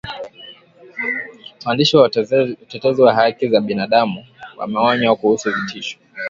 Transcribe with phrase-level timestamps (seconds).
[1.65, 4.25] waandishi na watetezi wa haki za binadamu
[4.57, 5.97] wameonya kuhusu vitisho